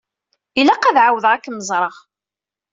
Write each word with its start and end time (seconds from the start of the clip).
Ilaq 0.59 0.83
ad 0.85 0.97
ɛawdeɣ 1.05 1.31
ad 1.35 1.41
kem-ẓreɣ. 1.43 1.95